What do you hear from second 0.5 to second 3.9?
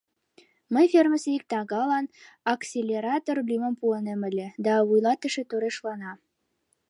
Мый фермысе ик тагалан «акселератор» лӱмым